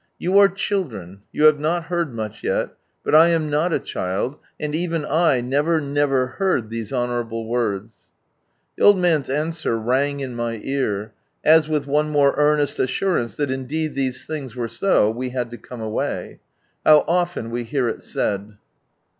[0.25, 2.69] "You are children, you have not iieard much yet,
[3.03, 7.93] but I am not a child, and even I never, never heard these honourable words!"
[8.79, 11.13] The old man's answer rang in my ear,
[11.45, 15.57] as with one more earnest assurance that indeed these tilings were so, we had to
[15.59, 16.39] come away,
[16.83, 18.57] How often we hear it said.